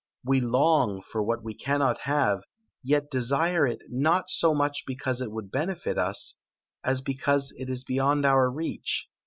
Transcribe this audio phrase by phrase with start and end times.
[0.23, 2.41] We long for what we cannot have,
[2.81, 6.37] yet desire it not so much because it would bbneBt us,
[6.83, 9.07] as because it is beyond our reach.